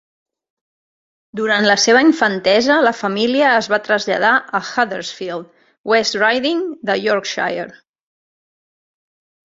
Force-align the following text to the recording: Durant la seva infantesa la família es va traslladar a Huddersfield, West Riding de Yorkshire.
Durant 1.39 1.67
la 1.71 1.75
seva 1.83 2.01
infantesa 2.05 2.79
la 2.87 2.95
família 3.03 3.51
es 3.59 3.69
va 3.75 3.81
traslladar 3.89 4.33
a 4.61 4.65
Huddersfield, 4.71 5.55
West 5.95 6.21
Riding 6.27 6.69
de 6.91 7.01
Yorkshire. 7.07 7.71